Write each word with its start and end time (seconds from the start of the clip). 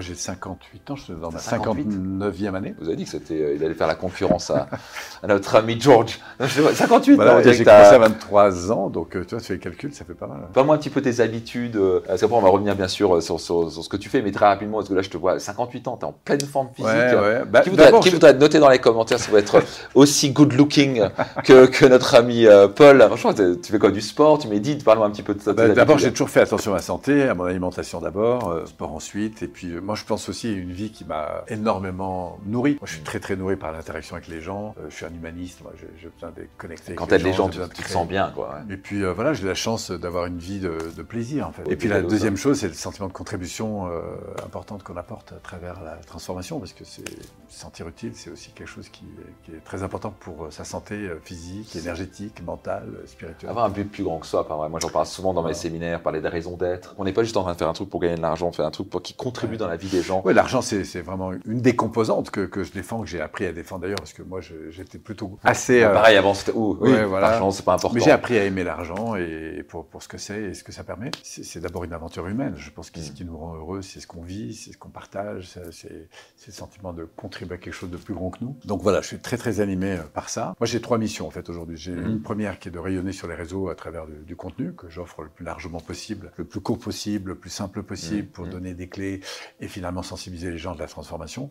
Moi, 0.00 0.06
j'ai 0.08 0.14
58 0.14 0.90
ans, 0.92 0.96
je 0.96 1.02
suis 1.02 1.12
dans 1.12 1.30
ma 1.30 1.38
58. 1.38 1.86
59e 1.90 2.54
année. 2.54 2.74
Vous 2.80 2.86
avez 2.86 2.96
dit 2.96 3.04
que 3.04 3.10
c'était, 3.10 3.34
euh, 3.34 3.54
il 3.54 3.62
allait 3.62 3.74
faire 3.74 3.86
la 3.86 3.94
concurrence 3.94 4.48
à, 4.50 4.66
à 5.22 5.26
notre 5.26 5.54
ami 5.56 5.78
George. 5.78 6.18
58, 6.40 7.16
Voilà, 7.16 7.42
dirait 7.42 7.52
j'ai 7.52 7.64
commencé 7.64 7.94
à 7.96 7.98
23 7.98 8.72
ans, 8.72 8.88
donc 8.88 9.14
euh, 9.14 9.24
tu 9.26 9.34
vois, 9.34 9.40
tu 9.42 9.48
fais 9.48 9.52
le 9.52 9.58
calcul, 9.60 9.92
ça 9.92 10.06
fait 10.06 10.14
pas 10.14 10.26
mal. 10.26 10.38
Parle-moi 10.54 10.74
un 10.74 10.78
petit 10.78 10.88
peu 10.88 11.02
tes 11.02 11.20
habitudes, 11.20 11.76
euh, 11.76 12.00
parce 12.06 12.18
qu'après 12.22 12.34
on 12.34 12.40
va 12.40 12.48
revenir 12.48 12.74
bien 12.76 12.88
sûr 12.88 13.22
sur, 13.22 13.38
sur- 13.38 13.70
sur 13.70 13.84
ce 13.84 13.88
que 13.90 13.98
tu 13.98 14.08
fais, 14.08 14.22
mais 14.22 14.32
très 14.32 14.46
rapidement, 14.46 14.78
parce 14.78 14.88
que 14.88 14.94
là 14.94 15.02
je 15.02 15.10
te 15.10 15.18
vois 15.18 15.38
58 15.38 15.86
ans, 15.88 15.98
tu 15.98 16.06
es 16.06 16.08
en 16.08 16.12
pleine 16.12 16.40
forme 16.40 16.68
physique. 16.74 16.90
Ouais, 16.90 17.14
ouais. 17.16 17.42
Bah, 17.46 17.60
Qui 17.60 17.68
voudrait, 17.68 17.92
qui 18.00 18.08
je- 18.08 18.14
voudrait 18.14 18.32
noter 18.32 18.58
dans 18.58 18.70
les 18.70 18.78
commentaires 18.78 19.18
si 19.20 19.30
vous 19.30 19.36
être 19.36 19.62
aussi 19.94 20.30
good 20.30 20.54
looking 20.54 21.02
que, 21.44 21.66
que 21.66 21.84
notre 21.84 22.14
ami 22.14 22.46
Paul 22.74 23.02
Franchement, 23.02 23.34
tu 23.34 23.70
fais 23.70 23.78
quoi 23.78 23.90
Du 23.90 24.00
sport 24.00 24.38
Tu 24.38 24.48
médites 24.48 24.82
Parle-moi 24.82 25.08
un 25.08 25.10
petit 25.10 25.22
peu 25.22 25.34
de 25.34 25.42
ça. 25.42 25.52
Bah, 25.52 25.68
D'abord, 25.68 25.98
j'ai 25.98 26.10
toujours 26.10 26.30
fait 26.30 26.40
attention 26.40 26.72
à 26.72 26.76
la 26.76 26.82
santé, 26.82 27.24
à 27.24 27.34
mon 27.34 27.44
alimentation 27.44 28.00
d'abord, 28.00 28.60
sport 28.64 28.94
ensuite, 28.94 29.42
et 29.42 29.46
puis 29.46 29.74
moi 29.90 29.96
je 29.96 30.04
pense 30.04 30.28
aussi 30.28 30.46
à 30.46 30.52
une 30.52 30.70
vie 30.70 30.92
qui 30.92 31.04
m'a 31.04 31.42
énormément 31.48 32.38
nourri. 32.46 32.74
Moi 32.74 32.82
je 32.86 32.92
suis 32.94 33.02
très 33.02 33.18
très 33.18 33.34
nourri 33.34 33.56
par 33.56 33.72
l'interaction 33.72 34.14
avec 34.14 34.28
les 34.28 34.40
gens, 34.40 34.76
Euh, 34.78 34.86
je 34.88 34.94
suis 34.94 35.04
un 35.04 35.12
humaniste, 35.12 35.62
moi 35.62 35.72
j'ai 36.00 36.08
besoin 36.08 36.30
d'être 36.30 36.56
connecté 36.56 36.94
Quand 36.94 37.08
t'aides 37.08 37.24
les 37.24 37.32
gens, 37.32 37.48
tu, 37.48 37.58
te 37.58 37.66
créer. 37.66 37.92
sens 37.92 38.06
bien, 38.06 38.30
quoi. 38.32 38.50
ouais. 38.68 38.74
Et 38.74 38.76
puis 38.76 39.02
euh, 39.02 39.12
voilà, 39.12 39.32
j'ai 39.32 39.46
la 39.48 39.54
chance 39.56 39.90
d'avoir 39.90 40.26
une 40.26 40.38
vie 40.38 40.60
de, 40.60 40.78
de 40.96 41.02
plaisir 41.02 41.48
en 41.48 41.52
fait. 41.52 41.68
Et 41.68 41.74
puis 41.74 41.88
la 41.88 42.02
deuxième 42.02 42.36
chose, 42.36 42.60
c'est 42.60 42.68
le 42.68 42.74
sentiment 42.74 43.08
de 43.08 43.12
contribution 43.12 43.88
euh, 43.88 44.00
importante 44.44 44.84
qu'on 44.84 44.96
apporte 44.96 45.32
à 45.32 45.36
travers 45.42 45.82
la 45.82 45.96
transformation, 45.96 46.60
parce 46.60 46.72
que 46.72 46.84
c'est 46.84 47.04
se 47.48 47.58
sentir 47.60 47.88
utile, 47.88 48.12
c'est 48.14 48.30
aussi 48.30 48.52
quelque 48.52 48.68
chose 48.68 48.88
qui, 48.90 49.04
est- 49.04 49.44
qui 49.44 49.56
est 49.56 49.60
très 49.64 49.82
important 49.82 50.14
pour 50.20 50.52
sa 50.52 50.62
santé 50.62 51.10
physique, 51.24 51.74
énergétique, 51.74 52.42
mentale, 52.44 52.86
spirituelle. 53.06 53.50
Avoir 53.50 53.64
un 53.64 53.70
but 53.70 53.90
plus 53.90 54.04
grand 54.04 54.18
que 54.20 54.26
soi, 54.26 54.42
vrai. 54.42 54.68
Moi, 54.68 54.78
j'en 54.80 54.88
parle 54.90 55.06
souvent 55.06 55.34
dans 55.34 55.42
mes 55.42 55.48
Ouais. 55.48 55.54
séminaires, 55.54 56.00
parler 56.00 56.20
des 56.20 56.28
raisons 56.28 56.56
d'être. 56.56 56.94
On 56.98 57.04
n'est 57.04 57.12
pas 57.12 57.24
juste 57.24 57.36
en 57.36 57.42
train 57.42 57.54
de 57.54 57.58
faire 57.58 57.68
un 57.68 57.72
truc 57.72 57.88
pour 57.90 57.98
gagner 58.00 58.14
de 58.16 58.22
l'argent, 58.22 58.46
on 58.48 58.52
fait 58.52 58.62
un 58.62 58.70
truc 58.70 58.88
pour 58.88 59.02
qui 59.02 59.14
contribue 59.14 59.52
Ouais. 59.54 59.58
dans 59.58 59.66
la 59.66 59.76
vie 59.80 59.88
des 59.88 60.02
gens. 60.02 60.22
Oui, 60.24 60.34
l'argent, 60.34 60.62
c'est 60.62 60.82
vraiment 61.00 61.32
une 61.46 61.60
des 61.60 61.74
composantes 61.76 62.30
que, 62.30 62.42
que 62.42 62.62
je 62.64 62.72
défends, 62.72 63.00
que 63.02 63.08
j'ai 63.08 63.20
appris 63.20 63.46
à 63.46 63.52
défendre 63.52 63.82
d'ailleurs, 63.82 63.98
parce 63.98 64.12
que 64.12 64.22
moi, 64.22 64.40
j'étais 64.70 64.98
plutôt 64.98 65.38
assez... 65.44 65.82
euh, 65.82 65.92
Pareil, 65.92 66.16
avant, 66.16 66.34
c'était. 66.34 66.52
Ouh, 66.54 66.76
oui, 66.80 66.90
Ouais, 66.92 67.04
voilà. 67.04 67.30
l'argent, 67.30 67.50
c'est 67.50 67.64
pas 67.64 67.74
important. 67.74 67.94
mais 67.94 68.00
j'ai 68.00 68.10
appris 68.10 68.38
à 68.38 68.44
aimer 68.44 68.64
l'argent 68.64 69.16
et 69.16 69.64
pour, 69.68 69.86
pour 69.86 70.02
ce 70.02 70.08
que 70.08 70.18
c'est 70.18 70.42
et 70.42 70.54
ce 70.54 70.62
que 70.64 70.72
ça 70.72 70.84
permet. 70.84 71.10
C'est 71.22 71.60
d'abord 71.60 71.84
une 71.84 71.92
aventure 71.92 72.26
humaine. 72.26 72.54
Je 72.56 72.70
pense 72.70 72.90
que 72.90 73.00
ce 73.00 73.10
Mm. 73.10 73.14
qui 73.14 73.24
nous 73.24 73.36
rend 73.36 73.54
heureux, 73.56 73.82
c'est 73.82 74.00
ce 74.00 74.06
qu'on 74.06 74.22
vit, 74.22 74.54
c'est 74.54 74.72
ce 74.72 74.78
qu'on 74.78 74.88
partage, 74.90 75.48
c'est 75.72 76.08
le 76.46 76.52
sentiment 76.52 76.92
de 76.92 77.04
contribuer 77.16 77.54
à 77.54 77.58
quelque 77.58 77.74
chose 77.74 77.90
de 77.90 77.96
plus 77.96 78.14
grand 78.14 78.30
que 78.30 78.38
nous. 78.42 78.56
Donc 78.64 78.82
voilà, 78.82 79.00
je 79.00 79.06
suis 79.08 79.18
très 79.18 79.36
très 79.36 79.60
animé 79.60 79.92
euh, 79.92 80.02
par 80.12 80.28
ça. 80.28 80.54
Moi, 80.60 80.66
j'ai 80.66 80.80
trois 80.80 80.98
missions 80.98 81.26
en 81.26 81.30
fait 81.30 81.48
aujourd'hui. 81.48 81.76
J'ai 81.76 81.92
Mm. 81.92 82.06
une 82.10 82.22
première 82.22 82.58
qui 82.58 82.68
est 82.68 82.72
de 82.72 82.78
rayonner 82.78 83.12
sur 83.12 83.26
les 83.28 83.34
réseaux 83.34 83.68
à 83.68 83.74
travers 83.74 84.06
du, 84.06 84.14
du 84.24 84.36
contenu 84.36 84.72
que 84.74 84.88
j'offre 84.88 85.22
le 85.22 85.28
plus 85.28 85.44
largement 85.44 85.80
possible, 85.80 86.30
le 86.36 86.44
plus 86.44 86.60
court 86.60 86.78
possible, 86.78 87.30
le 87.30 87.34
plus 87.36 87.50
simple 87.50 87.82
possible 87.82 88.28
Mm. 88.28 88.32
pour 88.32 88.46
donner 88.46 88.74
des 88.74 88.88
clés 88.88 89.20
et 89.60 89.68
finalement 89.68 90.02
sensibiliser 90.02 90.50
les 90.50 90.58
gens 90.58 90.74
de 90.74 90.80
la 90.80 90.86
transformation. 90.86 91.50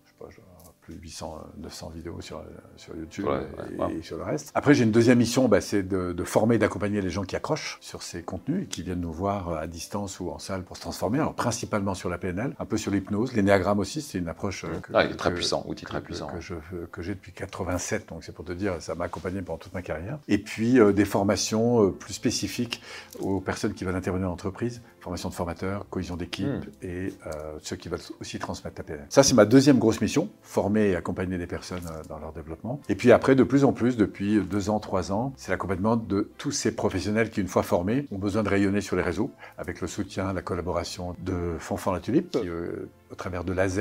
Plus 0.89 0.95
de 0.97 1.01
800, 1.01 1.37
euh, 1.59 1.61
900 1.63 1.91
vidéos 1.95 2.21
sur, 2.21 2.37
euh, 2.37 2.41
sur 2.75 2.95
YouTube 2.95 3.25
Ouais, 3.27 3.41
et, 3.71 3.75
ouais, 3.79 3.85
ouais. 3.85 3.93
et 3.95 4.01
sur 4.01 4.17
le 4.17 4.23
reste. 4.23 4.51
Après, 4.55 4.73
j'ai 4.73 4.83
une 4.83 4.91
deuxième 4.91 5.19
mission, 5.19 5.47
bah, 5.47 5.61
c'est 5.61 5.83
de, 5.83 6.13
de 6.13 6.23
former 6.23 6.55
et 6.55 6.57
d'accompagner 6.57 6.99
les 7.01 7.09
gens 7.11 7.23
qui 7.23 7.35
accrochent 7.35 7.77
sur 7.81 8.01
ces 8.01 8.23
contenus 8.23 8.63
et 8.63 8.65
qui 8.67 8.81
viennent 8.83 9.01
nous 9.01 9.11
voir 9.13 9.49
euh, 9.49 9.57
à 9.57 9.67
distance 9.67 10.19
ou 10.19 10.29
en 10.29 10.39
salle 10.39 10.63
pour 10.63 10.77
se 10.77 10.81
transformer. 10.81 11.19
Alors, 11.19 11.35
principalement 11.35 11.93
sur 11.93 12.09
la 12.09 12.17
PNL, 12.17 12.55
un 12.57 12.65
peu 12.65 12.77
sur 12.77 12.91
l'hypnose, 12.91 13.33
l'énéagramme 13.33 13.79
aussi, 13.79 14.01
c'est 14.01 14.17
une 14.17 14.27
approche 14.29 14.63
euh, 14.65 14.79
que, 14.81 14.91
Ah, 14.95 15.05
il 15.05 15.11
est 15.11 15.15
très 15.15 15.29
que- 15.29 15.35
puissant, 15.35 15.63
outil 15.67 15.85
très 15.85 15.99
que- 15.99 16.05
puissant. 16.05 16.27
que 16.27 16.39
je 16.39 16.55
que 16.91 17.01
j'ai 17.01 17.13
depuis 17.13 17.31
87, 17.33 18.09
donc 18.09 18.23
c'est 18.23 18.31
pour 18.33 18.45
te 18.45 18.51
dire, 18.51 18.81
ça 18.81 18.95
m'a 18.95 19.05
accompagné 19.05 19.41
pendant 19.41 19.57
toute 19.59 19.73
ma 19.73 19.81
carrière. 19.83 20.17
Et 20.27 20.37
puis 20.39 20.79
euh, 20.79 20.91
des 20.91 21.05
formations 21.05 21.83
euh, 21.85 21.91
plus 21.91 22.13
spécifiques 22.13 22.81
aux 23.19 23.39
personnes 23.41 23.73
qui 23.73 23.83
veulent 23.83 23.95
intervenir 23.95 24.29
en 24.29 24.33
entreprise, 24.33 24.81
formation 25.01 25.29
de 25.29 25.33
formateurs, 25.35 25.85
cohésion 25.89 26.15
d'équipe 26.15 26.39
Mm. 26.39 26.61
et 26.81 27.13
euh, 27.27 27.57
ceux 27.61 27.75
qui 27.75 27.89
veulent 27.89 27.99
aussi 28.21 28.39
transmettre 28.39 28.75
la 28.79 28.83
PNL. 28.83 29.05
Ça, 29.09 29.23
c'est 29.23 29.33
ma 29.35 29.45
deuxième 29.45 29.77
grosse 29.77 29.99
mission, 30.01 30.29
former 30.41 30.78
et 30.87 30.95
accompagner 30.95 31.37
des 31.37 31.47
personnes 31.47 31.85
euh, 31.91 32.01
dans 32.07 32.19
leur 32.19 32.33
développement. 32.33 32.79
Et 32.89 32.95
puis 32.95 33.11
après, 33.11 33.35
de 33.35 33.43
plus 33.43 33.63
en 33.63 33.73
plus, 33.73 33.97
depuis 33.97 34.41
deux 34.41 34.69
ans, 34.69 34.79
trois 34.79 35.11
ans, 35.11 35.33
c'est 35.37 35.51
l'accompagnement 35.51 35.95
de 35.95 36.29
tous 36.37 36.51
ces 36.51 36.75
professionnels 36.75 37.29
qui, 37.29 37.41
une 37.41 37.47
fois 37.47 37.63
formés, 37.63 38.05
ont 38.11 38.17
besoin 38.17 38.43
de 38.43 38.49
rayonner 38.49 38.81
sur 38.81 38.95
les 38.95 39.03
réseaux, 39.03 39.31
avec 39.57 39.81
le 39.81 39.87
soutien, 39.87 40.33
la 40.33 40.41
collaboration 40.41 41.15
de 41.19 41.55
Fanfan 41.59 41.93
la 41.93 41.99
Tulipe, 41.99 42.31
qui, 42.31 42.47
euh, 42.47 42.89
au 43.11 43.15
travers 43.15 43.43
de 43.43 43.53
l'AZ, 43.53 43.79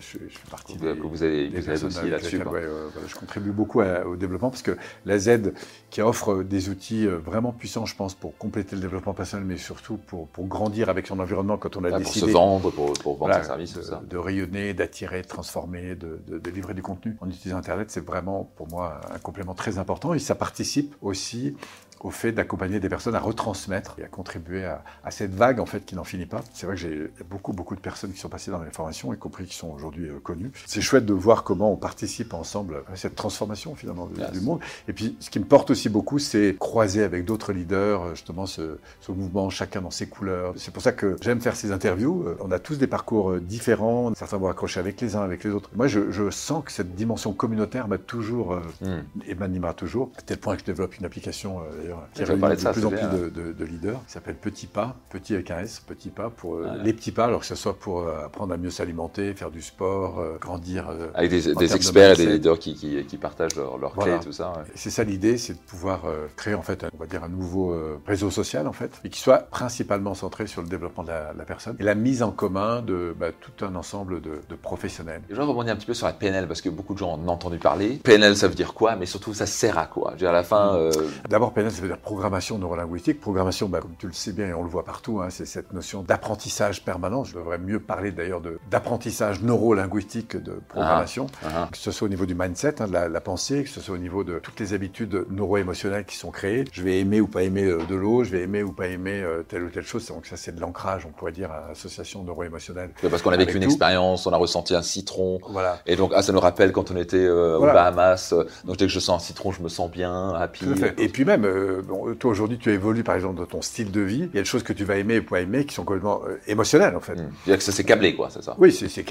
je, 0.00 0.18
je 0.28 0.38
fais 0.38 0.50
partie 0.50 0.76
Que 0.76 0.92
des, 0.94 1.00
vous 1.00 1.22
avez, 1.22 1.48
des 1.48 1.60
vous 1.60 1.66
personnes 1.66 1.88
aussi 1.88 2.10
là-dessus. 2.10 2.36
ouais, 2.38 2.66
voilà, 2.92 3.06
je 3.06 3.14
contribue 3.14 3.50
beaucoup 3.52 3.80
à- 3.80 4.06
au 4.06 4.16
développement 4.16 4.50
parce 4.50 4.62
que 4.62 4.76
la 5.06 5.18
Z 5.18 5.52
qui 5.90 6.02
offre 6.02 6.42
des 6.42 6.68
outils 6.68 7.06
euh, 7.06 7.16
vraiment 7.18 7.52
puissants, 7.52 7.86
je 7.86 7.96
pense, 7.96 8.14
pour 8.14 8.36
compléter 8.38 8.76
le 8.76 8.82
développement 8.82 9.14
personnel, 9.14 9.46
mais 9.46 9.56
surtout 9.56 9.96
pour, 9.96 10.28
pour 10.28 10.46
grandir 10.46 10.88
avec 10.88 11.06
son 11.06 11.18
environnement 11.18 11.56
quand 11.56 11.76
on 11.76 11.84
a 11.84 11.90
Ouais, 11.90 12.00
pour 12.00 12.12
se 12.12 12.20
décidé 12.20 12.32
vendre, 12.32 12.70
pour, 12.70 12.92
pour 12.92 13.12
vendre 13.16 13.18
voilà, 13.18 13.40
ses 13.42 13.46
services, 13.46 13.74
de, 13.74 13.82
ça. 13.82 14.02
de 14.06 14.16
rayonner, 14.16 14.74
d'attirer, 14.74 15.22
de 15.22 15.26
transformer, 15.28 15.94
de, 15.94 16.20
de- 16.26 16.38
de 16.38 16.50
livrer 16.50 16.74
du 16.74 16.82
contenu 16.82 17.16
en 17.20 17.28
utilisant 17.28 17.56
Internet, 17.56 17.90
c'est 17.90 18.04
vraiment 18.04 18.44
pour 18.56 18.68
moi 18.68 19.00
un 19.14 19.18
complément 19.18 19.54
très 19.54 19.78
important 19.78 20.14
et 20.14 20.18
ça 20.18 20.34
participe 20.34 20.94
aussi 21.00 21.56
au 22.00 22.10
fait 22.10 22.30
d'accompagner 22.30 22.78
des 22.78 22.88
personnes 22.88 23.16
à 23.16 23.18
retransmettre 23.20 23.96
et 23.98 24.04
à 24.04 24.08
contribuer 24.08 24.64
à, 24.64 24.84
à 25.02 25.10
cette 25.10 25.34
vague 25.34 25.58
en 25.58 25.66
fait 25.66 25.84
qui 25.84 25.96
n'en 25.96 26.04
finit 26.04 26.26
pas. 26.26 26.42
C'est 26.54 26.66
vrai 26.66 26.76
que 26.76 26.80
j'ai 26.80 27.10
beaucoup 27.28 27.52
beaucoup 27.52 27.74
de 27.74 27.80
personnes 27.80 28.12
qui 28.12 28.20
sont 28.20 28.28
passées 28.28 28.52
dans 28.52 28.62
les 28.62 28.70
formations, 28.70 29.12
y 29.12 29.18
compris 29.18 29.46
qui 29.46 29.56
sont 29.56 29.76
aujourd'hui 29.78 30.08
euh, 30.08 30.18
connues. 30.22 30.50
C'est 30.66 30.80
chouette 30.80 31.06
de 31.06 31.12
voir 31.14 31.44
comment 31.44 31.72
on 31.72 31.76
participe 31.76 32.34
ensemble 32.34 32.82
à 32.92 32.96
cette 32.96 33.14
transformation 33.14 33.74
finalement 33.74 34.06
du, 34.06 34.20
Yes. 34.20 34.32
du 34.32 34.40
monde. 34.40 34.58
Et 34.88 34.92
puis 34.92 35.16
ce 35.20 35.30
qui 35.30 35.38
me 35.38 35.44
porte 35.44 35.70
aussi 35.70 35.88
beaucoup, 35.88 36.18
c'est 36.18 36.56
croiser 36.58 37.02
avec 37.04 37.24
d'autres 37.24 37.52
leaders 37.52 38.02
euh, 38.02 38.10
justement 38.14 38.46
ce, 38.46 38.78
ce 39.00 39.12
mouvement, 39.12 39.48
chacun 39.50 39.80
dans 39.80 39.90
ses 39.92 40.08
couleurs. 40.08 40.52
C'est 40.56 40.72
pour 40.72 40.82
ça 40.82 40.92
que 40.92 41.16
j'aime 41.20 41.40
faire 41.40 41.54
ces 41.56 41.70
interviews. 41.72 42.24
Euh, 42.26 42.36
On 42.40 42.50
a 42.50 42.58
tous 42.58 42.78
des 42.78 42.86
parcours 42.88 43.36
différents, 43.40 44.12
certains 44.14 44.36
vont 44.38 44.48
accrocher 44.48 44.80
avec 44.80 45.00
les 45.00 45.14
uns, 45.16 45.22
avec 45.22 45.44
les 45.44 45.50
autres. 45.50 45.70
Moi, 45.76 45.86
je, 45.86 46.10
je 46.10 46.30
sens 46.30 46.64
que 46.64 46.72
cette 46.72 46.94
dimension 46.96 47.32
communautaire 47.32 47.86
m'a 47.88 47.98
toujours 47.98 48.52
euh, 48.54 48.60
Hmm. 48.80 49.02
et 49.26 49.34
m'animera 49.34 49.72
toujours, 49.74 50.10
à 50.18 50.22
tel 50.22 50.38
point 50.38 50.54
que 50.54 50.60
je 50.60 50.66
développe 50.66 50.96
une 50.98 51.04
application 51.04 51.60
euh, 51.60 51.82
d'ailleurs 51.82 52.06
qui 52.14 52.24
réunit 52.24 52.42
de, 52.42 52.48
de 52.50 52.54
ça, 52.56 52.72
plus 52.72 52.84
en 52.84 52.90
plus 52.90 53.00
de, 53.00 53.28
de- 53.28 53.52
de 53.52 53.64
leaders, 53.64 54.00
qui 54.06 54.12
s'appelle 54.12 54.34
Petit 54.36 54.66
Pas, 54.66 54.96
Petit 55.10 55.34
avec 55.34 55.50
un 55.50 55.58
S, 55.60 55.80
Petit 55.86 56.10
Pas, 56.10 56.30
pour 56.30 56.56
euh, 56.56 56.62
Ouais. 56.64 56.82
les 56.84 56.92
petits 56.92 57.12
pas, 57.12 57.24
alors 57.26 57.40
que 57.40 57.46
ce 57.46 57.54
soit 57.54 57.78
pour 57.78 58.06
apprendre 58.08 58.52
à 58.52 58.56
mieux 58.56 58.70
s'alimenter, 58.70 59.32
faire 59.34 59.50
du 59.50 59.62
sport, 59.68 60.18
euh, 60.20 60.36
grandir. 60.40 60.88
euh, 60.90 61.08
Avec 61.14 61.30
des, 61.30 61.42
de 61.54 61.62
experts 61.74 62.12
et 62.20 62.26
des 62.26 62.32
leaders 62.34 62.58
qui, 62.58 62.74
qui, 62.74 63.04
qui 63.04 63.16
partagent 63.16 63.54
leurs 63.56 63.78
leurs 63.78 63.94
Voilà. 63.94 64.12
clés 64.16 64.22
et 64.22 64.24
tout 64.26 64.32
ça. 64.32 64.50
ouais. 64.52 64.64
C'est 64.74 64.90
ça 64.90 65.04
l'idée, 65.04 65.38
c'est 65.38 65.54
de 65.54 65.58
pouvoir 65.58 66.04
euh, 66.06 66.26
créer 66.36 66.54
en 66.54 66.62
fait, 66.62 66.84
un- 66.84 66.88
on 66.94 66.98
va 66.98 67.06
dire 67.06 67.24
un 67.24 67.28
nouveau 67.28 67.74
réseau 68.06 68.30
social 68.30 68.66
en 68.66 68.72
fait, 68.72 68.90
et 69.04 69.08
qui 69.08 69.20
soit 69.20 69.38
principalement 69.50 70.14
centré 70.14 70.46
sur 70.46 70.62
le 70.62 70.68
développement 70.68 71.02
de 71.04 71.08
la, 71.08 71.32
la 71.32 71.44
personne 71.44 71.76
et 71.78 71.82
la 71.82 71.94
mise 71.94 72.22
en 72.22 72.30
commun 72.30 72.82
de 72.82 73.14
bah, 73.18 73.28
tout 73.32 73.64
un 73.64 73.74
ensemble 73.74 74.20
de, 74.20 74.40
de 74.48 74.54
professionnels. 74.56 75.22
Je 75.30 75.34
vais 75.36 75.42
rebondir 75.42 75.72
un 75.72 75.76
petit 75.76 75.86
peu 75.86 75.94
sur 75.94 76.06
la 76.06 76.12
PNL 76.12 76.46
parce 76.48 76.60
que 76.60 76.68
beaucoup 76.68 76.94
de 76.94 76.98
gens 76.98 77.12
en 77.12 77.18
ont 77.18 77.28
entendu 77.28 77.58
parler. 77.58 78.00
PNL, 78.02 78.36
ça 78.36 78.48
veut 78.48 78.54
dire 78.54 78.74
quoi? 78.74 78.96
Mais 78.96 79.06
surtout, 79.06 79.34
ça 79.34 79.46
sert 79.46 79.78
à 79.78 79.86
quoi? 79.86 80.14
Dire, 80.16 80.30
à 80.30 80.32
la 80.32 80.42
fin, 80.42 80.74
euh, 80.76 80.90
D'abord, 81.28 81.52
PNL, 81.52 81.70
ça 81.72 81.80
veut 81.82 81.88
dire 81.88 81.98
programmation 81.98 82.58
neurolinguistique. 82.58 83.20
Programmation, 83.20 83.68
bah, 83.68 83.80
comme 83.80 83.94
tu 83.98 84.06
le 84.06 84.12
sais 84.12 84.32
bien 84.32 84.48
et 84.48 84.54
on 84.54 84.62
le 84.62 84.68
voit 84.70 84.84
partout, 84.84 85.20
hein, 85.20 85.28
c'est 85.30 85.46
cette 85.46 85.72
notion 85.72 86.02
d'apprentissage 86.02 86.84
permanent. 86.84 87.24
Je 87.24 87.34
devrais 87.34 87.58
mieux 87.58 87.80
parler 87.80 88.12
d'ailleurs 88.12 88.40
d'apprentissage 88.70 89.42
neurolinguistique 89.48 90.28
que 90.28 90.38
de 90.38 90.60
programmation. 90.68 91.26
hein, 91.44 91.68
Que 91.72 91.78
ce 91.78 91.90
soit 91.90 92.06
au 92.06 92.08
niveau 92.08 92.26
du 92.26 92.34
mindset, 92.34 92.80
hein, 92.80 92.86
de 92.86 92.92
la, 92.92 93.08
la 93.08 93.20
pensée, 93.20 93.64
que 93.64 93.68
ce 93.70 93.80
soit 93.80 93.94
au 93.94 93.98
niveau 93.98 94.24
de 94.24 94.38
toutes 94.38 94.60
les 94.60 94.74
habitudes 94.74 95.24
neuro-émotionnelles 95.30 96.04
qui 96.04 96.16
sont 96.16 96.30
créées. 96.30 96.64
Je 96.72 96.82
vais 96.82 96.98
aimer 97.00 97.20
ou 97.20 97.26
pas 97.26 97.42
aimer 97.42 97.64
euh, 97.64 97.80
de 97.88 97.94
l'eau, 97.94 98.24
je 98.24 98.30
vais 98.30 98.42
aimer 98.42 98.62
ou 98.62 98.72
pas 98.72 98.86
aimer 98.86 99.22
euh, 99.22 99.42
telle 99.42 99.62
ou 99.64 99.70
telle 99.70 99.84
chose. 99.84 100.06
Donc 100.08 100.26
ça, 100.26 100.36
c'est 100.36 100.54
de 100.54 100.60
l'ancrage, 100.60 101.06
on 101.06 101.10
pourrait 101.10 101.32
dire, 101.32 101.50
à 101.50 101.70
association 101.72 102.22
neuro-émotionnelle. 102.22 102.90
parce 103.10 103.22
qu'on 103.22 103.30
a 103.30 103.36
vécu 103.36 103.56
une 103.56 103.62
tout. 103.62 103.68
expérience, 103.68 104.26
on 104.26 104.32
a 104.32 104.36
ressenti 104.36 104.74
un 104.74 104.82
citron. 104.82 105.38
Voilà. 105.48 105.80
Et 105.86 105.96
donc, 105.96 106.12
ah, 106.14 106.22
ça 106.22 106.32
nous 106.32 106.40
rappelle 106.40 106.72
quand 106.72 106.90
on 106.90 106.96
était 106.96 107.16
euh, 107.16 107.56
Voilà. 107.58 107.72
aux 107.72 107.74
Bahamas. 107.94 108.34
Donc, 108.64 108.76
dès 108.76 108.86
que 108.86 108.92
je 108.92 109.00
sens 109.00 109.22
un 109.22 109.24
citron, 109.26 109.52
je 109.52 109.62
me 109.62 109.68
sens 109.68 109.90
bien, 109.90 110.30
happy. 110.34 110.64
Tout 110.66 110.72
à 110.72 110.76
fait. 110.76 110.94
Et 111.00 111.08
puis 111.08 111.24
même, 111.24 111.44
euh, 111.44 111.82
bon, 111.86 112.14
toi 112.14 112.30
aujourd'hui, 112.30 112.58
tu 112.58 112.70
évolues 112.70 113.02
par 113.04 113.14
exemple 113.14 113.36
dans 113.38 113.46
ton 113.46 113.62
style 113.62 113.90
de 113.90 114.00
vie. 114.00 114.28
Il 114.32 114.36
y 114.36 114.38
a 114.38 114.42
des 114.42 114.44
choses 114.44 114.62
que 114.62 114.72
tu 114.72 114.84
vas 114.84 114.96
aimer 114.96 115.18
ou 115.20 115.24
pas 115.24 115.40
aimer 115.40 115.64
qui 115.64 115.74
sont 115.74 115.84
complètement 115.84 116.20
euh, 116.28 116.36
émotionnelles 116.46 116.96
en 116.96 117.00
fait. 117.00 117.14
Hmm. 117.14 117.30
C'est-à-dire 117.44 117.58
que 117.58 117.64
ça 117.64 117.72
s'est 117.72 117.84
câblé, 117.84 118.14
quoi, 118.14 118.28
c'est 118.30 118.42
ça? 118.42 118.54
Oui, 118.58 118.72
c'est 118.72 118.88
c'est 118.88 119.04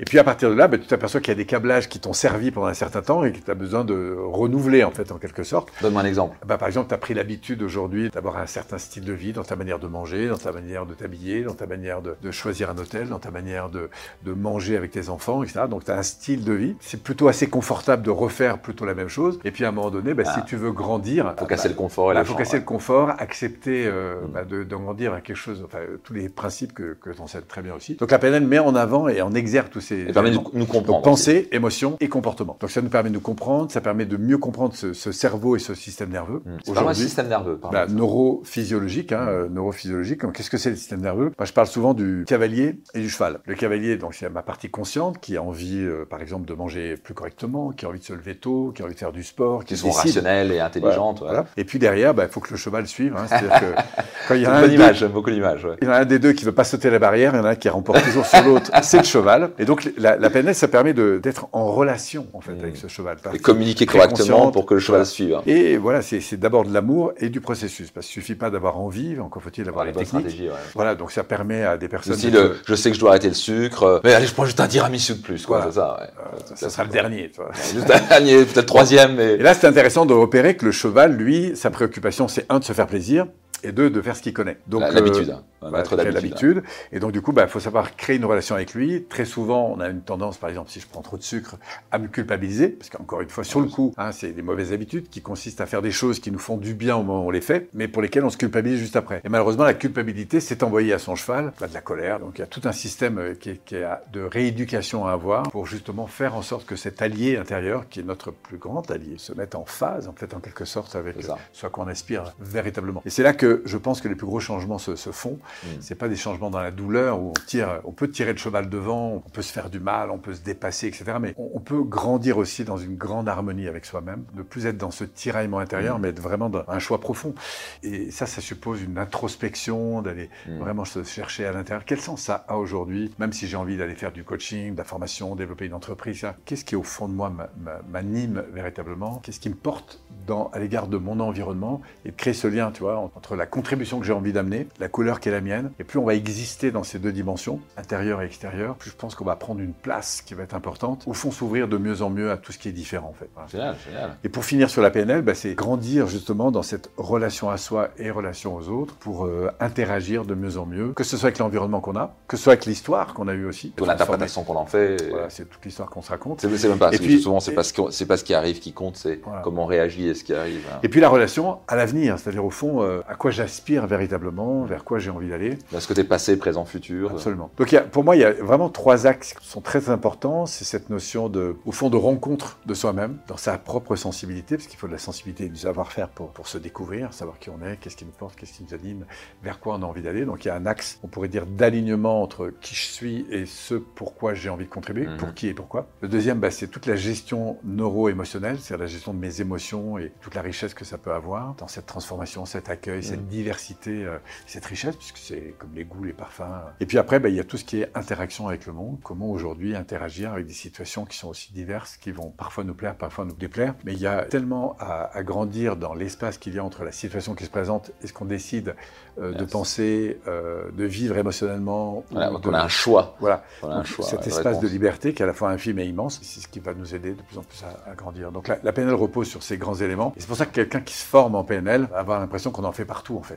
Et 0.00 0.04
puis 0.04 0.18
à 0.18 0.24
partir 0.24 0.50
de 0.50 0.54
là, 0.54 0.68
ben, 0.68 0.80
tu 0.80 0.86
t'aperçois 0.86 1.20
qu'il 1.20 1.28
y 1.28 1.32
a 1.32 1.36
des 1.36 1.46
câblages 1.46 1.88
qui 1.88 1.98
t'ont 2.00 2.12
servi 2.12 2.50
pendant 2.50 2.66
un 2.66 2.74
certain 2.74 3.02
temps 3.02 3.24
et 3.24 3.32
que 3.32 3.38
tu 3.38 3.50
as 3.50 3.54
besoin 3.54 3.84
de 3.84 4.16
renouveler 4.18 4.84
en 4.84 4.90
fait 4.90 5.10
en 5.12 5.18
quelque 5.18 5.42
sorte. 5.42 5.68
Donne-moi 5.82 6.02
un 6.02 6.06
exemple. 6.06 6.36
Ben, 6.46 6.56
par 6.58 6.68
exemple, 6.68 6.88
tu 6.88 6.94
as 6.94 6.98
pris 6.98 7.14
l'habitude 7.14 7.62
aujourd'hui 7.62 8.10
d'avoir 8.10 8.36
un 8.38 8.46
certain 8.46 8.78
style 8.78 9.04
de 9.04 9.12
vie 9.12 9.32
dans 9.32 9.44
ta 9.44 9.56
manière 9.56 9.78
de 9.78 9.86
manger, 9.86 10.28
dans 10.28 10.36
ta 10.38 10.52
manière 10.52 10.86
de 10.86 10.94
t'habiller, 10.94 11.42
dans 11.42 11.54
ta 11.54 11.66
manière 11.66 12.02
de, 12.02 12.14
de 12.22 12.30
choisir 12.30 12.70
un 12.70 12.78
hôtel, 12.78 13.08
dans 13.08 13.18
ta 13.18 13.30
manière 13.30 13.68
de, 13.70 13.88
de 14.24 14.32
manger 14.32 14.76
avec 14.76 14.90
tes 14.90 15.08
enfants, 15.08 15.42
etc. 15.42 15.60
Donc 15.68 15.84
tu 15.84 15.90
as 15.90 15.96
un 15.98 16.02
style 16.02 16.44
de 16.44 16.52
vie. 16.52 16.76
C'est 16.80 17.02
plutôt 17.02 17.28
assez 17.28 17.48
confortable 17.48 18.02
de 18.02 18.10
refaire 18.10 18.58
plutôt 18.58 18.84
la 18.84 18.94
même 18.94 19.08
chose. 19.08 19.38
Et 19.44 19.50
puis 19.50 19.64
à 19.64 19.68
un 19.68 19.72
moment 19.72 19.90
donné, 19.90 20.14
ben, 20.14 20.24
Ah. 20.28 20.34
si 20.38 20.44
tu 20.44 20.56
veux 20.56 20.72
grandir, 20.72 21.34
Faut 21.38 21.46
casser 21.46 21.68
le 21.68 21.74
ben, 21.74 21.78
confort 21.78 22.12
Il 22.12 22.18
le 22.18 22.24
faut 22.24 22.34
casser 22.34 22.58
le 22.58 22.64
confort, 22.64 23.10
accepter 23.18 23.86
euh, 23.86 24.16
Mm. 24.26 24.30
bah, 24.32 24.44
de, 24.44 24.64
de 24.64 24.76
grandir 24.76 25.12
à 25.14 25.20
quelque 25.20 25.36
chose, 25.36 25.62
enfin, 25.64 25.78
tous 26.04 26.12
les 26.14 26.28
principes 26.28 26.72
que, 26.72 26.94
que 27.00 27.10
tu 27.10 27.20
enseignes 27.20 27.42
très 27.48 27.62
bien 27.62 27.74
aussi. 27.74 27.94
Donc 27.96 28.10
la 28.10 28.18
PNL 28.18 28.44
met 28.46 28.58
en 28.58 28.74
avant 28.74 29.08
et 29.08 29.20
en 29.22 29.32
exergue 29.34 29.55
tous 29.64 29.80
ces 29.80 30.00
Et 30.08 30.12
permet 30.12 30.30
de 30.30 30.36
nous 30.36 30.66
comprendre. 30.66 30.86
Donc 30.86 31.04
pensée, 31.04 31.48
émotion 31.52 31.96
et 32.00 32.08
comportement. 32.08 32.56
Donc 32.60 32.70
ça 32.70 32.80
nous 32.82 32.88
permet 32.88 33.08
de 33.10 33.14
nous 33.14 33.20
comprendre, 33.20 33.70
ça 33.70 33.80
permet 33.80 34.04
de 34.06 34.16
mieux 34.16 34.38
comprendre 34.38 34.74
ce, 34.74 34.92
ce 34.92 35.12
cerveau 35.12 35.56
et 35.56 35.58
ce 35.58 35.74
système 35.74 36.10
nerveux. 36.10 36.42
Mm. 36.44 36.56
C'est 36.64 36.72
mal 36.74 36.86
le 36.88 36.94
système 36.94 37.28
nerveux. 37.28 37.56
par 37.58 37.70
bah, 37.70 37.86
neurophysiologique, 37.88 39.12
hein, 39.12 39.26
euh, 39.28 39.48
neurophysiologique. 39.48 40.22
Donc, 40.22 40.34
Qu'est-ce 40.36 40.50
que 40.50 40.58
c'est 40.58 40.70
le 40.70 40.76
système 40.76 41.00
nerveux? 41.00 41.32
Moi, 41.38 41.46
Je 41.46 41.52
parle 41.52 41.66
souvent 41.66 41.94
du 41.94 42.24
cavalier 42.26 42.80
et 42.94 43.00
du 43.00 43.08
cheval. 43.08 43.40
Le 43.46 43.54
cavalier, 43.54 43.96
donc 43.96 44.14
c'est 44.14 44.28
ma 44.28 44.42
partie 44.42 44.68
consciente 44.70 45.18
qui 45.20 45.36
a 45.36 45.42
envie, 45.42 45.78
euh, 45.80 46.04
par 46.08 46.20
exemple, 46.20 46.46
de 46.46 46.54
manger 46.54 46.96
plus 46.96 47.14
correctement, 47.14 47.70
qui 47.70 47.86
a 47.86 47.88
envie 47.88 47.98
de 48.00 48.04
se 48.04 48.12
lever 48.12 48.36
tôt, 48.36 48.72
qui 48.74 48.82
a 48.82 48.84
envie 48.84 48.94
de 48.94 48.98
faire 48.98 49.12
du 49.12 49.22
sport, 49.24 49.64
qui 49.64 49.74
Qui 49.74 49.80
sont 49.80 49.88
décide. 49.88 50.02
rationnelles 50.02 50.52
et 50.52 50.60
intelligentes. 50.60 51.20
Voilà. 51.20 51.46
Et 51.56 51.64
puis 51.64 51.78
derrière, 51.78 52.14
bah, 52.14 52.24
il 52.24 52.30
faut 52.30 52.40
que 52.40 52.50
le 52.50 52.56
cheval 52.56 52.86
suive. 52.86 53.14
hein. 53.16 53.24
C'est-à-dire 53.28 53.60
que 53.60 53.80
quand 54.28 54.34
il 54.34 54.42
y 54.42 54.46
a 54.46 54.54
un 54.54 54.66
image, 54.68 55.04
beaucoup 55.06 55.30
l'image. 55.30 55.64
ouais. 55.64 55.76
il 55.80 55.88
y 55.88 55.90
en 55.90 55.94
a 55.94 55.98
un 56.00 56.04
des 56.04 56.18
deux 56.18 56.32
qui 56.32 56.44
veut 56.44 56.52
pas 56.52 56.64
sauter 56.64 56.90
la 56.90 56.98
barrière, 56.98 57.32
il 57.34 57.38
y 57.38 57.40
en 57.40 57.44
a 57.44 57.50
un 57.50 57.54
qui 57.56 57.68
remporte 57.68 58.02
toujours 58.04 58.26
sur 58.26 58.42
l'autre, 58.42 58.70
c'est 58.82 58.98
le 58.98 59.04
cheval. 59.04 59.45
Et 59.58 59.64
donc 59.64 59.88
la, 59.96 60.16
la 60.16 60.30
PNL, 60.30 60.54
ça 60.54 60.68
permet 60.68 60.92
d'être 60.94 61.48
en 61.52 61.66
relation 61.72 62.26
en 62.32 62.40
fait 62.40 62.52
avec 62.60 62.76
ce 62.76 62.88
cheval. 62.88 63.16
Et 63.34 63.38
communiquer 63.38 63.86
correctement 63.86 64.50
pour 64.50 64.66
que 64.66 64.74
le 64.74 64.80
cheval 64.80 65.00
voilà. 65.00 65.04
suive. 65.04 65.34
hein. 65.34 65.42
Et 65.46 65.76
voilà, 65.76 66.02
c'est 66.02 66.36
d'abord 66.36 66.64
de 66.64 66.72
l'amour 66.72 67.12
et 67.18 67.28
du 67.28 67.40
processus, 67.40 67.90
parce 67.90 68.06
qu'il 68.06 68.14
suffit 68.22 68.34
pas 68.34 68.50
d'avoir 68.50 68.78
envie, 68.78 69.18
encore 69.20 69.42
faut-il 69.42 69.68
avoir 69.68 69.84
Voilà, 69.86 69.98
les 69.98 70.06
techniques. 70.06 70.40
ouais. 70.40 70.50
Voilà, 70.74 70.94
donc 70.94 71.12
ça 71.12 71.24
permet 71.24 71.62
à 71.64 71.76
des 71.76 71.88
personnes. 71.88 72.14
Aussi, 72.14 72.30
de- 72.30 72.38
le, 72.38 72.56
je 72.66 72.74
sais 72.74 72.90
que 72.90 72.94
je 72.96 73.00
dois 73.00 73.10
arrêter 73.10 73.28
le 73.28 73.34
sucre, 73.34 74.00
mais 74.04 74.12
allez, 74.14 74.26
je 74.26 74.32
prends 74.34 74.44
juste 74.44 74.60
un 74.60 74.68
tiramisu 74.68 75.14
de 75.14 75.22
plus, 75.22 75.44
quoi, 75.46 75.58
Voilà. 75.58 75.72
ça. 75.72 75.98
ouais. 76.00 76.08
Euh, 76.50 76.54
ça 76.56 76.70
sera 76.70 76.84
le 76.84 76.90
dernier. 76.90 77.30
tu 77.30 77.40
vois. 77.40 77.50
Juste 77.72 77.90
un 77.90 78.00
dernier, 78.08 78.36
peut-être 78.44 78.56
le 78.56 78.66
troisième, 78.66 79.14
mais 79.16 79.34
Et 79.34 79.38
là, 79.38 79.54
c'est 79.54 79.66
intéressant 79.66 80.06
de 80.06 80.14
repérer 80.14 80.56
que 80.56 80.64
le 80.64 80.72
cheval, 80.72 81.12
lui, 81.16 81.52
sa 81.56 81.70
préoccupation, 81.70 82.28
c'est 82.28 82.46
un 82.48 82.58
de 82.58 82.64
se 82.64 82.72
faire 82.72 82.86
plaisir 82.86 83.26
et 83.66 83.72
deux 83.72 83.90
de 83.90 84.00
faire 84.00 84.16
ce 84.16 84.22
qu'il 84.22 84.32
connaît. 84.32 84.58
Donc 84.66 84.82
euh, 84.82 84.90
l'habitude. 84.92 85.34
créer 85.60 85.96
d'habitude. 85.96 86.14
l'habitude. 86.14 86.62
Et 86.92 87.00
donc, 87.00 87.12
du 87.12 87.20
coup, 87.20 87.32
il 87.32 87.34
bah, 87.34 87.46
faut 87.48 87.60
savoir 87.60 87.96
créer 87.96 88.16
une 88.16 88.24
relation 88.24 88.54
avec 88.54 88.74
lui. 88.74 89.04
Très 89.04 89.24
souvent, 89.24 89.74
on 89.76 89.80
a 89.80 89.88
une 89.88 90.02
tendance, 90.02 90.38
par 90.38 90.48
exemple, 90.48 90.70
si 90.70 90.80
je 90.80 90.86
prends 90.86 91.02
trop 91.02 91.16
de 91.16 91.22
sucre, 91.22 91.56
à 91.90 91.98
me 91.98 92.06
culpabiliser. 92.06 92.68
Parce 92.68 92.90
qu'encore 92.90 93.20
une 93.20 93.28
fois, 93.28 93.44
sur 93.44 93.60
le 93.60 93.66
coup, 93.66 93.92
hein, 93.96 94.12
c'est 94.12 94.30
des 94.30 94.42
mauvaises 94.42 94.72
habitudes 94.72 95.08
qui 95.08 95.20
consistent 95.20 95.60
à 95.60 95.66
faire 95.66 95.82
des 95.82 95.90
choses 95.90 96.20
qui 96.20 96.30
nous 96.30 96.38
font 96.38 96.56
du 96.56 96.74
bien 96.74 96.96
au 96.96 97.02
moment 97.02 97.24
où 97.24 97.28
on 97.28 97.30
les 97.30 97.40
fait, 97.40 97.68
mais 97.74 97.88
pour 97.88 98.02
lesquelles 98.02 98.24
on 98.24 98.30
se 98.30 98.36
culpabilise 98.36 98.78
juste 98.78 98.96
après. 98.96 99.20
Et 99.24 99.28
malheureusement, 99.28 99.64
la 99.64 99.74
culpabilité 99.74 100.40
s'est 100.40 100.62
envoyée 100.62 100.92
à 100.92 100.98
son 100.98 101.16
cheval, 101.16 101.52
bah, 101.60 101.66
de 101.66 101.74
la 101.74 101.80
colère. 101.80 102.20
Donc, 102.20 102.38
il 102.38 102.40
y 102.40 102.44
a 102.44 102.46
tout 102.46 102.62
un 102.64 102.72
système 102.72 103.18
euh, 103.18 103.34
qui 103.34 103.50
est, 103.50 103.64
qui 103.64 103.74
est 103.76 103.84
à- 103.84 104.02
de 104.12 104.20
rééducation 104.20 105.06
à 105.06 105.12
avoir 105.12 105.50
pour 105.50 105.66
justement 105.66 106.06
faire 106.06 106.36
en 106.36 106.42
sorte 106.42 106.66
que 106.66 106.76
cet 106.76 107.02
allié 107.02 107.36
intérieur, 107.36 107.88
qui 107.88 108.00
est 108.00 108.04
notre 108.04 108.30
plus 108.30 108.58
grand 108.58 108.88
allié, 108.90 109.14
se 109.16 109.32
mette 109.32 109.54
en 109.54 109.64
phase, 109.64 110.06
en 110.06 110.12
fait, 110.12 110.34
en 110.34 110.40
quelque 110.40 110.64
sorte, 110.64 110.94
avec 110.94 111.16
ce 111.52 111.66
à 111.66 111.70
quoi 111.70 111.84
on 111.84 111.88
aspire 111.88 112.34
véritablement. 112.38 113.02
Et 113.04 113.10
c'est 113.10 113.22
là 113.22 113.32
que 113.32 113.55
je 113.64 113.76
pense 113.76 114.00
que 114.00 114.08
les 114.08 114.14
plus 114.14 114.26
gros 114.26 114.40
changements 114.40 114.78
se, 114.78 114.96
se 114.96 115.10
font. 115.10 115.38
Mm. 115.64 115.68
C'est 115.80 115.94
pas 115.94 116.08
des 116.08 116.16
changements 116.16 116.50
dans 116.50 116.60
la 116.60 116.70
douleur 116.70 117.20
où 117.20 117.30
on 117.30 117.32
tire, 117.46 117.80
on 117.84 117.92
peut 117.92 118.08
tirer 118.10 118.32
le 118.32 118.38
cheval 118.38 118.68
devant, 118.68 119.22
on 119.26 119.30
peut 119.30 119.42
se 119.42 119.52
faire 119.52 119.70
du 119.70 119.80
mal, 119.80 120.10
on 120.10 120.18
peut 120.18 120.34
se 120.34 120.42
dépasser, 120.42 120.86
etc. 120.88 121.04
Mais 121.20 121.34
on, 121.38 121.50
on 121.54 121.60
peut 121.60 121.82
grandir 121.82 122.38
aussi 122.38 122.64
dans 122.64 122.76
une 122.76 122.96
grande 122.96 123.28
harmonie 123.28 123.68
avec 123.68 123.84
soi-même, 123.84 124.24
ne 124.34 124.42
plus 124.42 124.66
être 124.66 124.78
dans 124.78 124.90
ce 124.90 125.04
tiraillement 125.04 125.58
intérieur, 125.58 125.98
Mm. 125.98 126.02
mais 126.02 126.08
être 126.08 126.20
vraiment 126.20 126.48
dans 126.50 126.64
un 126.68 126.78
choix 126.78 127.00
profond. 127.00 127.34
Et 127.82 128.10
ça, 128.10 128.26
ça 128.26 128.40
suppose 128.40 128.82
une 128.82 128.98
introspection, 128.98 130.02
d'aller 130.02 130.30
Mm. 130.48 130.58
vraiment 130.58 130.84
se 130.84 131.02
chercher 131.04 131.46
à 131.46 131.52
l'intérieur. 131.52 131.84
Quel 131.84 132.00
sens 132.00 132.22
ça 132.22 132.44
a 132.48 132.56
aujourd'hui, 132.56 133.12
même 133.18 133.32
si 133.32 133.46
j'ai 133.46 133.56
envie 133.56 133.76
d'aller 133.76 133.94
faire 133.94 134.12
du 134.12 134.24
coaching, 134.24 134.72
de 134.72 134.78
la 134.78 134.84
formation, 134.84 135.34
développer 135.36 135.66
une 135.66 135.74
entreprise, 135.74 136.26
qu'est-ce 136.44 136.64
qui 136.64 136.76
au 136.76 136.82
fond 136.82 137.08
de 137.08 137.12
moi 137.14 137.30
m'a- 137.30 137.50
m'a- 137.60 137.80
m'anime 137.90 138.44
véritablement? 138.52 139.20
Qu'est-ce 139.22 139.40
qui 139.40 139.48
me 139.50 139.54
porte 139.54 140.00
dans, 140.26 140.50
à 140.52 140.58
l'égard 140.58 140.86
de 140.88 140.96
mon 140.96 141.20
environnement 141.20 141.80
et 142.04 142.10
de 142.10 142.16
créer 142.16 142.34
ce 142.34 142.46
lien, 142.48 142.70
tu 142.72 142.80
vois, 142.80 142.96
entre 142.98 143.35
la 143.36 143.46
contribution 143.46 144.00
que 144.00 144.06
j'ai 144.06 144.12
envie 144.12 144.32
d'amener, 144.32 144.66
la 144.80 144.88
couleur 144.88 145.20
qui 145.20 145.28
est 145.28 145.32
la 145.32 145.40
mienne, 145.40 145.70
et 145.78 145.84
plus 145.84 145.98
on 145.98 146.04
va 146.04 146.14
exister 146.14 146.70
dans 146.70 146.82
ces 146.82 146.98
deux 146.98 147.12
dimensions, 147.12 147.60
intérieure 147.76 148.22
et 148.22 148.26
extérieure, 148.26 148.74
plus 148.76 148.90
je 148.90 148.96
pense 148.96 149.14
qu'on 149.14 149.24
va 149.24 149.36
prendre 149.36 149.60
une 149.60 149.72
place 149.72 150.22
qui 150.22 150.34
va 150.34 150.42
être 150.42 150.54
importante, 150.54 151.04
au 151.06 151.12
fond 151.12 151.30
s'ouvrir 151.30 151.68
de 151.68 151.76
mieux 151.76 152.02
en 152.02 152.10
mieux 152.10 152.30
à 152.30 152.36
tout 152.36 152.52
ce 152.52 152.58
qui 152.58 152.68
est 152.68 152.72
différent 152.72 153.08
en 153.08 153.12
fait. 153.12 153.28
Voilà. 153.34 153.48
Génial, 153.48 153.76
génial. 153.86 154.16
Et 154.24 154.28
pour 154.28 154.44
finir 154.44 154.70
sur 154.70 154.82
la 154.82 154.90
PNL, 154.90 155.22
bah, 155.22 155.34
c'est 155.34 155.54
grandir 155.54 156.06
justement 156.08 156.50
dans 156.50 156.62
cette 156.62 156.90
relation 156.96 157.50
à 157.50 157.56
soi 157.56 157.90
et 157.98 158.10
relation 158.10 158.54
aux 158.56 158.68
autres 158.68 158.94
pour 158.96 159.26
euh, 159.26 159.50
interagir 159.60 160.24
de 160.24 160.34
mieux 160.34 160.58
en 160.58 160.66
mieux, 160.66 160.92
que 160.92 161.04
ce 161.04 161.16
soit 161.16 161.28
avec 161.28 161.38
l'environnement 161.38 161.80
qu'on 161.80 161.96
a, 161.96 162.14
que 162.28 162.36
ce 162.36 162.44
soit 162.44 162.52
avec 162.54 162.66
l'histoire 162.66 163.14
qu'on 163.14 163.28
a 163.28 163.34
eue 163.34 163.44
aussi. 163.46 163.72
Toute 163.76 163.86
l'interprétation 163.86 164.44
qu'on 164.44 164.56
en 164.56 164.66
fait. 164.66 165.00
et- 165.02 165.10
Voilà, 165.10 165.30
c'est 165.30 165.44
toute 165.48 165.64
l'histoire 165.64 165.90
qu'on 165.90 166.02
se 166.02 166.10
raconte. 166.10 166.40
C'est 166.40 166.68
même 166.68 166.78
pas, 166.78 166.92
Et 166.92 166.98
puis- 166.98 167.20
souvent 167.20 167.40
c'est 167.40 167.52
pas, 167.52 167.62
ce 167.62 168.04
pas 168.04 168.16
ce 168.16 168.24
qui 168.24 168.34
arrive 168.34 168.58
qui 168.60 168.72
compte, 168.72 168.96
c'est 168.96 169.20
Voilà. 169.24 169.40
comment 169.42 169.64
on 169.64 169.66
réagit 169.66 170.08
et 170.08 170.14
ce 170.14 170.24
qui 170.24 170.32
arrive. 170.34 170.64
hein. 170.72 170.78
Et 170.82 170.88
puis 170.88 171.00
la 171.00 171.08
relation 171.08 171.58
à 171.68 171.76
l'avenir, 171.76 172.18
c'est-à-dire 172.18 172.44
au 172.44 172.50
fond, 172.50 172.82
euh, 172.82 173.00
à 173.08 173.14
quoi 173.14 173.25
j'aspire 173.30 173.86
véritablement, 173.86 174.64
vers 174.64 174.84
quoi 174.84 174.98
j'ai 174.98 175.10
envie 175.10 175.28
d'aller. 175.28 175.58
Dans 175.72 175.80
ce 175.80 175.88
côté 175.88 176.04
passé, 176.04 176.36
présent, 176.38 176.64
futur. 176.64 177.10
Absolument. 177.12 177.50
Donc 177.56 177.72
il 177.72 177.76
y 177.76 177.78
a- 177.78 177.82
pour 177.82 178.04
moi, 178.04 178.16
il 178.16 178.20
y 178.20 178.24
a 178.24 178.32
vraiment 178.32 178.68
trois 178.68 179.06
axes 179.06 179.34
qui 179.34 179.46
sont 179.46 179.60
très 179.60 179.90
importants. 179.90 180.46
C'est 180.46 180.64
cette 180.64 180.90
notion 180.90 181.28
de, 181.28 181.56
au 181.64 181.72
fond, 181.72 181.90
de 181.90 181.96
rencontre 181.96 182.58
de 182.66 182.74
soi-même, 182.74 183.18
dans 183.28 183.36
sa 183.36 183.58
propre 183.58 183.96
sensibilité, 183.96 184.56
parce 184.56 184.68
qu'il 184.68 184.78
faut 184.78 184.86
de 184.86 184.92
la 184.92 184.98
sensibilité 184.98 185.44
et 185.44 185.48
du 185.48 185.56
savoir-faire 185.56 186.08
pour, 186.08 186.30
pour 186.30 186.48
se 186.48 186.58
découvrir, 186.58 187.12
savoir 187.12 187.38
qui 187.38 187.50
on 187.50 187.60
est, 187.64 187.76
qu'est-ce 187.78 187.96
qui 187.96 188.04
nous 188.04 188.10
porte, 188.12 188.36
qu'est-ce 188.36 188.52
qui 188.54 188.64
nous 188.64 188.74
anime, 188.74 189.04
vers 189.42 189.60
quoi 189.60 189.74
on 189.76 189.82
a 189.82 189.86
envie 189.86 190.02
d'aller. 190.02 190.24
Donc 190.24 190.44
il 190.44 190.48
y 190.48 190.50
a 190.50 190.54
un 190.56 190.66
axe, 190.66 190.98
on 191.02 191.08
pourrait 191.08 191.28
dire, 191.28 191.46
d'alignement 191.46 192.22
entre 192.22 192.52
qui 192.60 192.74
je 192.74 192.82
suis 192.86 193.26
et 193.30 193.46
ce 193.46 193.74
pourquoi 193.74 194.34
j'ai 194.34 194.48
envie 194.50 194.64
de 194.64 194.70
contribuer, 194.70 195.06
Mhm. 195.06 195.16
pour 195.16 195.34
qui 195.34 195.48
et 195.48 195.54
pourquoi. 195.54 195.88
Le 196.00 196.08
deuxième, 196.08 196.38
bah, 196.40 196.50
c'est 196.50 196.68
toute 196.68 196.86
la 196.86 196.96
gestion 196.96 197.58
neuro-émotionnelle, 197.64 198.58
c'est-à-dire 198.60 198.84
la 198.84 198.90
gestion 198.90 199.14
de 199.14 199.18
mes 199.18 199.40
émotions 199.40 199.98
et 199.98 200.12
toute 200.20 200.34
la 200.34 200.42
richesse 200.42 200.74
que 200.74 200.84
ça 200.84 200.98
peut 200.98 201.12
avoir 201.12 201.54
dans 201.54 201.68
cette 201.68 201.86
transformation, 201.86 202.44
cet 202.44 202.68
accueil, 202.68 203.02
cette 203.16 203.28
diversité, 203.28 204.04
euh, 204.04 204.18
cette 204.46 204.64
richesse, 204.66 204.96
puisque 204.96 205.18
c'est 205.18 205.54
comme 205.58 205.70
les 205.74 205.84
goûts, 205.84 206.04
les 206.04 206.12
parfums. 206.12 206.42
Et 206.80 206.86
puis 206.86 206.98
après, 206.98 207.18
bah, 207.20 207.28
il 207.28 207.34
y 207.34 207.40
a 207.40 207.44
tout 207.44 207.56
ce 207.56 207.64
qui 207.64 207.80
est 207.80 207.90
interaction 207.96 208.48
avec 208.48 208.66
le 208.66 208.72
monde, 208.72 208.98
comment 209.02 209.30
aujourd'hui 209.30 209.74
interagir 209.74 210.32
avec 210.32 210.46
des 210.46 210.52
situations 210.52 211.04
qui 211.04 211.16
sont 211.16 211.28
aussi 211.28 211.52
diverses, 211.52 211.96
qui 211.96 212.10
vont 212.12 212.30
parfois 212.30 212.64
nous 212.64 212.74
plaire, 212.74 212.94
parfois 212.96 213.24
nous 213.24 213.34
déplaire. 213.34 213.74
Mais 213.84 213.92
il 213.94 214.00
y 214.00 214.06
a 214.06 214.24
tellement 214.24 214.76
à, 214.78 215.10
à 215.16 215.22
grandir 215.22 215.76
dans 215.76 215.94
l'espace 215.94 216.38
qu'il 216.38 216.54
y 216.54 216.58
a 216.58 216.64
entre 216.64 216.84
la 216.84 216.92
situation 216.92 217.34
qui 217.34 217.44
se 217.44 217.50
présente 217.50 217.90
et 218.02 218.06
ce 218.06 218.12
qu'on 218.12 218.24
décide 218.26 218.74
euh, 219.18 219.32
de 219.32 219.44
penser, 219.44 220.20
euh, 220.28 220.70
de 220.72 220.84
vivre 220.84 221.16
émotionnellement. 221.16 222.04
Voilà, 222.10 222.30
donc 222.30 222.42
de- 222.42 222.48
on 222.50 222.54
a 222.54 222.62
un 222.62 222.68
choix. 222.68 223.16
Voilà, 223.20 223.44
On 223.62 223.68
a 223.70 223.72
un 223.72 223.76
donc, 223.78 223.86
choix. 223.86 224.04
cet 224.04 224.26
espace 224.26 224.46
réponse. 224.46 224.62
de 224.62 224.68
liberté 224.68 225.14
qui 225.14 225.22
est 225.22 225.24
à 225.24 225.26
la 225.26 225.32
fois 225.32 225.50
infime 225.50 225.78
et 225.78 225.86
immense, 225.86 226.20
c'est 226.22 226.40
ce 226.40 226.48
qui 226.48 226.60
va 226.60 226.74
nous 226.74 226.94
aider 226.94 227.12
de 227.12 227.22
plus 227.22 227.38
en 227.38 227.42
plus 227.42 227.62
à, 227.64 227.90
à 227.90 227.94
grandir. 227.94 228.30
Donc 228.32 228.48
la, 228.48 228.58
la 228.62 228.72
PNL 228.72 228.94
repose 228.94 229.26
sur 229.28 229.42
ces 229.42 229.56
grands 229.56 229.74
éléments. 229.76 230.12
Et 230.16 230.20
c'est 230.20 230.26
pour 230.26 230.36
ça 230.36 230.44
que 230.46 230.52
quelqu'un 230.52 230.80
qui 230.80 230.94
se 230.94 231.04
forme 231.04 231.34
en 231.34 231.44
PNL 231.44 231.86
va 231.90 231.98
avoir 231.98 232.20
l'impression 232.20 232.50
qu'on 232.50 232.64
en 232.64 232.72
fait 232.72 232.84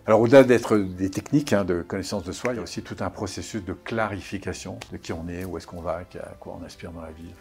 Alors 0.05 0.21
au-delà 0.21 0.43
d'être 0.43 0.77
des 0.77 1.09
techniques 1.09 1.53
hein, 1.53 1.63
de 1.63 1.81
connaissance 1.81 2.23
de 2.23 2.31
soi, 2.31 2.53
il 2.53 2.57
y 2.57 2.59
a 2.59 2.63
aussi 2.63 2.81
tout 2.81 2.97
un 2.99 3.09
processus 3.09 3.63
de 3.63 3.73
clarification 3.73 4.79
de 4.91 4.97
qui 4.97 5.13
on 5.13 5.27
est, 5.27 5.45
où 5.45 5.57
est-ce 5.57 5.67
qu'on 5.67 5.81
va, 5.81 6.01
à 6.15 6.35
quoi 6.39 6.57
on 6.59 6.65
aspire 6.65 6.91
dans 6.91 7.01
la 7.01 7.11
vie. 7.11 7.33